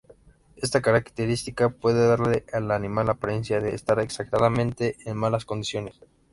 [0.55, 5.99] Esta característica puede darle al animal la apariencia de estar exageradamente en malas condiciones.